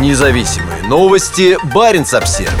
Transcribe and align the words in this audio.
Независимые 0.00 0.82
новости. 0.82 1.56
Барин 1.72 2.02
обсерва 2.02 2.52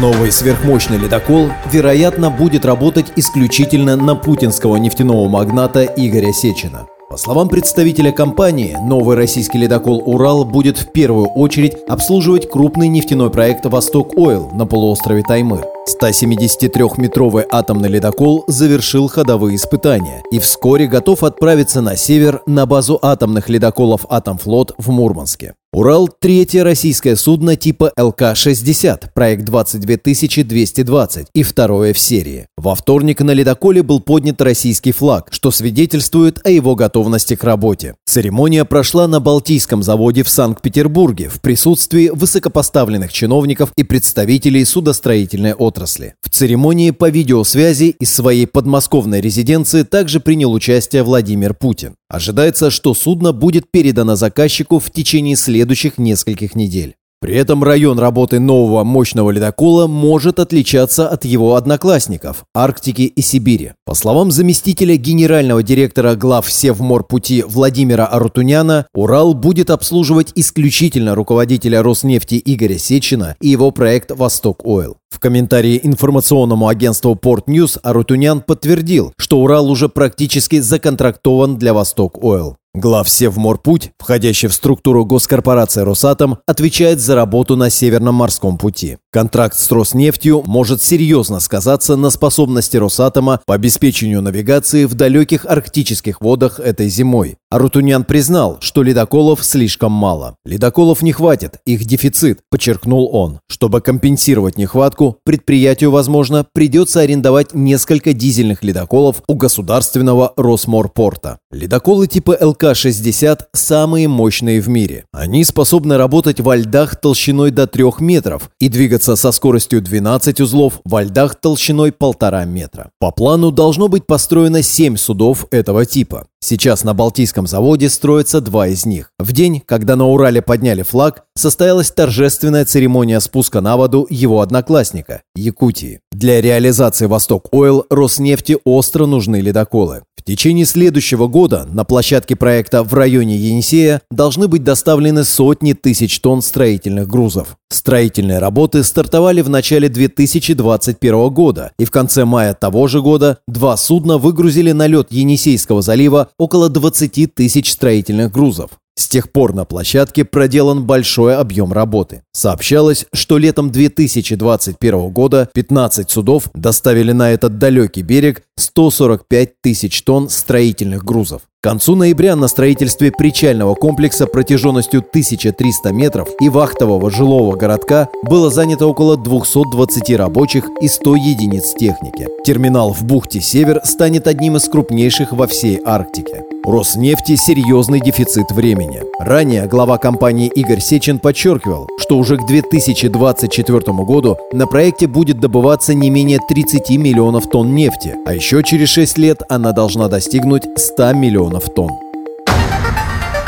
Новый 0.00 0.32
сверхмощный 0.32 0.96
ледокол, 0.96 1.52
вероятно, 1.70 2.30
будет 2.30 2.64
работать 2.64 3.12
исключительно 3.16 3.96
на 3.96 4.14
путинского 4.16 4.76
нефтяного 4.76 5.28
магната 5.28 5.84
Игоря 5.84 6.32
Сечина. 6.32 6.86
По 7.10 7.16
словам 7.16 7.48
представителя 7.48 8.12
компании, 8.12 8.76
новый 8.80 9.16
российский 9.16 9.58
ледокол 9.58 10.00
«Урал» 10.06 10.44
будет 10.44 10.78
в 10.78 10.92
первую 10.92 11.26
очередь 11.26 11.76
обслуживать 11.88 12.48
крупный 12.48 12.86
нефтяной 12.86 13.30
проект 13.30 13.66
«Восток 13.66 14.16
Ойл» 14.16 14.48
на 14.52 14.64
полуострове 14.64 15.24
Таймыр. 15.24 15.66
173-метровый 15.88 17.44
атомный 17.50 17.88
ледокол 17.88 18.44
завершил 18.46 19.08
ходовые 19.08 19.56
испытания 19.56 20.22
и 20.30 20.38
вскоре 20.38 20.86
готов 20.86 21.24
отправиться 21.24 21.80
на 21.80 21.96
север 21.96 22.42
на 22.46 22.64
базу 22.64 22.96
атомных 23.02 23.48
ледоколов 23.48 24.06
«Атомфлот» 24.08 24.74
в 24.78 24.90
Мурманске. 24.92 25.54
«Урал»— 25.72 26.08
третье 26.20 26.64
российское 26.64 27.14
судно 27.14 27.54
типа 27.54 27.92
ЛК-60, 27.96 29.10
проект 29.14 29.44
22220 29.44 31.28
и 31.32 31.42
второе 31.44 31.92
в 31.92 31.98
серии. 31.98 32.48
Во 32.56 32.74
вторник 32.74 33.20
на 33.20 33.30
ледоколе 33.30 33.84
был 33.84 34.00
поднят 34.00 34.42
российский 34.42 34.90
флаг, 34.90 35.28
что 35.30 35.52
свидетельствует 35.52 36.44
о 36.44 36.50
его 36.50 36.74
готовности 36.74 37.36
к 37.36 37.44
работе. 37.44 37.94
Церемония 38.04 38.64
прошла 38.64 39.06
на 39.06 39.20
Балтийском 39.20 39.84
заводе 39.84 40.24
в 40.24 40.28
Санкт-Петербурге 40.28 41.28
в 41.28 41.40
присутствии 41.40 42.08
высокопоставленных 42.08 43.12
чиновников 43.12 43.72
и 43.76 43.84
представителей 43.84 44.64
судостроительной 44.64 45.54
отрасли. 45.54 46.14
В 46.20 46.30
церемонии 46.30 46.90
по 46.90 47.10
видеосвязи 47.10 47.94
из 48.00 48.12
своей 48.12 48.48
подмосковной 48.48 49.20
резиденции 49.20 49.84
также 49.84 50.18
принял 50.18 50.52
участие 50.52 51.04
Владимир 51.04 51.54
Путин. 51.54 51.94
Ожидается, 52.10 52.70
что 52.70 52.92
судно 52.92 53.32
будет 53.32 53.70
передано 53.70 54.16
заказчику 54.16 54.80
в 54.80 54.90
течение 54.90 55.36
следующих 55.36 55.96
нескольких 55.96 56.56
недель. 56.56 56.96
При 57.22 57.34
этом 57.34 57.62
район 57.62 57.98
работы 57.98 58.40
нового 58.40 58.82
мощного 58.82 59.30
ледокола 59.30 59.86
может 59.86 60.40
отличаться 60.40 61.06
от 61.06 61.26
его 61.26 61.54
одноклассников– 61.54 62.44
Арктики 62.54 63.02
и 63.02 63.20
Сибири. 63.20 63.72
По 63.84 63.94
словам 63.94 64.30
заместителя 64.30 64.96
генерального 64.96 65.62
директора 65.62 66.14
глав 66.14 66.50
Севморпути 66.50 67.44
Владимира 67.46 68.06
Арутуняна, 68.06 68.86
Урал 68.94 69.34
будет 69.34 69.68
обслуживать 69.68 70.32
исключительно 70.34 71.14
руководителя 71.14 71.82
Роснефти 71.82 72.40
Игоря 72.42 72.78
Сечина 72.78 73.36
и 73.42 73.48
его 73.48 73.70
проект 73.70 74.12
«Восток 74.12 74.64
Ойл». 74.64 74.96
В 75.10 75.18
комментарии 75.18 75.78
информационному 75.82 76.68
агентству 76.68 77.18
Port 77.20 77.44
News 77.48 77.78
Арутунян 77.82 78.40
подтвердил, 78.40 79.12
что 79.18 79.40
Урал 79.40 79.70
уже 79.70 79.90
практически 79.90 80.60
законтрактован 80.60 81.58
для 81.58 81.74
Восток 81.74 82.22
Ойл. 82.24 82.56
Глав 82.74 83.08
Севморпуть, 83.08 83.90
входящий 83.98 84.48
в 84.48 84.54
структуру 84.54 85.04
госкорпорации 85.04 85.80
«Росатом», 85.80 86.38
отвечает 86.46 87.00
за 87.00 87.16
работу 87.16 87.56
на 87.56 87.68
Северном 87.68 88.14
морском 88.14 88.58
пути. 88.58 88.98
Контракт 89.12 89.58
с 89.58 89.68
Роснефтью 89.72 90.44
может 90.46 90.80
серьезно 90.82 91.40
сказаться 91.40 91.96
на 91.96 92.10
способности 92.10 92.76
Росатома 92.76 93.40
по 93.44 93.56
обеспечению 93.56 94.22
навигации 94.22 94.84
в 94.84 94.94
далеких 94.94 95.44
арктических 95.46 96.20
водах 96.20 96.60
этой 96.60 96.88
зимой. 96.88 97.36
Арутунян 97.50 98.04
признал, 98.04 98.58
что 98.60 98.84
ледоколов 98.84 99.44
слишком 99.44 99.90
мало. 99.90 100.36
Ледоколов 100.44 101.02
не 101.02 101.10
хватит, 101.10 101.56
их 101.66 101.84
дефицит, 101.86 102.38
подчеркнул 102.50 103.10
он. 103.12 103.40
Чтобы 103.48 103.80
компенсировать 103.80 104.56
нехватку, 104.56 105.18
предприятию, 105.24 105.90
возможно, 105.90 106.46
придется 106.52 107.00
арендовать 107.00 107.52
несколько 107.52 108.12
дизельных 108.12 108.62
ледоколов 108.62 109.24
у 109.26 109.34
государственного 109.34 110.34
Росморпорта. 110.36 111.38
Ледоколы 111.50 112.06
типа 112.06 112.38
ЛК-60 112.40 113.40
самые 113.54 114.06
мощные 114.06 114.60
в 114.60 114.68
мире. 114.68 115.06
Они 115.12 115.42
способны 115.42 115.96
работать 115.96 116.38
во 116.38 116.54
льдах 116.54 116.94
толщиной 116.94 117.50
до 117.50 117.66
3 117.66 117.86
метров 117.98 118.50
и 118.60 118.68
двигаться 118.68 118.99
со 119.02 119.32
скоростью 119.32 119.82
12 119.82 120.40
узлов 120.40 120.80
во 120.84 121.02
льдах 121.02 121.34
толщиной 121.34 121.90
1,5 121.90 122.46
метра. 122.46 122.90
По 122.98 123.10
плану 123.10 123.50
должно 123.50 123.88
быть 123.88 124.06
построено 124.06 124.62
7 124.62 124.96
судов 124.96 125.46
этого 125.50 125.86
типа. 125.86 126.26
Сейчас 126.42 126.84
на 126.84 126.94
Балтийском 126.94 127.46
заводе 127.46 127.90
строятся 127.90 128.40
два 128.40 128.66
из 128.68 128.86
них. 128.86 129.12
В 129.18 129.32
день, 129.32 129.62
когда 129.64 129.94
на 129.94 130.06
Урале 130.06 130.40
подняли 130.40 130.82
флаг, 130.82 131.24
состоялась 131.36 131.90
торжественная 131.90 132.64
церемония 132.64 133.20
спуска 133.20 133.60
на 133.60 133.76
воду 133.76 134.06
его 134.08 134.40
одноклассника– 134.40 135.22
Якутии. 135.34 136.00
Для 136.12 136.40
реализации 136.40 137.06
«Восток 137.06 137.48
Ойл» 137.52 137.84
Роснефти 137.90 138.56
остро 138.64 139.04
нужны 139.04 139.40
ледоколы. 139.40 140.02
Течение 140.30 140.64
следующего 140.64 141.26
года 141.26 141.66
на 141.72 141.82
площадке 141.82 142.36
проекта 142.36 142.84
в 142.84 142.94
районе 142.94 143.34
Енисея 143.34 144.00
должны 144.12 144.46
быть 144.46 144.62
доставлены 144.62 145.24
сотни 145.24 145.72
тысяч 145.72 146.20
тонн 146.20 146.40
строительных 146.40 147.08
грузов. 147.08 147.56
Строительные 147.68 148.38
работы 148.38 148.84
стартовали 148.84 149.40
в 149.40 149.48
начале 149.48 149.88
2021 149.88 151.30
года, 151.30 151.72
и 151.80 151.84
в 151.84 151.90
конце 151.90 152.24
мая 152.24 152.54
того 152.54 152.86
же 152.86 153.02
года 153.02 153.38
два 153.48 153.76
судна 153.76 154.18
выгрузили 154.18 154.70
на 154.70 154.86
лед 154.86 155.08
Енисейского 155.10 155.82
залива 155.82 156.28
около 156.38 156.68
20 156.68 157.34
тысяч 157.34 157.72
строительных 157.72 158.30
грузов. 158.30 158.70
С 158.96 159.08
тех 159.08 159.32
пор 159.32 159.54
на 159.54 159.64
площадке 159.64 160.24
проделан 160.24 160.84
большой 160.84 161.36
объем 161.36 161.72
работы. 161.72 162.22
Сообщалось, 162.32 163.06
что 163.12 163.38
летом 163.38 163.70
2021 163.70 165.10
года 165.10 165.48
15 165.54 166.10
судов 166.10 166.50
доставили 166.54 167.12
на 167.12 167.30
этот 167.30 167.58
далекий 167.58 168.02
берег 168.02 168.42
145 168.56 169.60
тысяч 169.62 170.02
тонн 170.02 170.28
строительных 170.28 171.04
грузов. 171.04 171.42
К 171.60 171.64
концу 171.64 171.94
ноября 171.94 172.36
на 172.36 172.48
строительстве 172.48 173.12
причального 173.12 173.74
комплекса 173.74 174.26
протяженностью 174.26 175.00
1300 175.00 175.92
метров 175.92 176.28
и 176.40 176.48
вахтового 176.48 177.10
жилого 177.10 177.54
городка 177.54 178.08
было 178.22 178.50
занято 178.50 178.86
около 178.86 179.16
220 179.16 180.10
рабочих 180.16 180.64
и 180.80 180.88
100 180.88 181.16
единиц 181.16 181.74
техники. 181.74 182.28
Терминал 182.44 182.92
в 182.92 183.02
бухте 183.04 183.40
Север 183.40 183.80
станет 183.84 184.26
одним 184.26 184.56
из 184.56 184.68
крупнейших 184.68 185.32
во 185.32 185.46
всей 185.46 185.80
Арктике. 185.84 186.44
Роснефти 186.64 187.36
серьезный 187.36 188.00
дефицит 188.00 188.50
времени. 188.50 189.02
Ранее 189.18 189.66
глава 189.66 189.96
компании 189.96 190.48
Игорь 190.48 190.80
Сечин 190.80 191.18
подчеркивал, 191.18 191.88
что 191.98 192.18
уже 192.18 192.36
к 192.36 192.46
2024 192.46 193.80
году 194.04 194.36
на 194.52 194.66
проекте 194.66 195.06
будет 195.06 195.40
добываться 195.40 195.94
не 195.94 196.10
менее 196.10 196.38
30 196.46 196.90
миллионов 196.98 197.48
тонн 197.48 197.74
нефти, 197.74 198.14
а 198.26 198.34
еще 198.34 198.62
через 198.62 198.90
6 198.90 199.16
лет 199.16 199.42
она 199.48 199.72
должна 199.72 200.08
достигнуть 200.08 200.64
100 200.76 201.14
миллионов 201.14 201.72
тонн. 201.74 201.92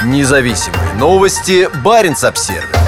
Независимые 0.06 0.94
новости. 0.98 1.68
Барин 1.84 2.14
обсервис 2.22 2.81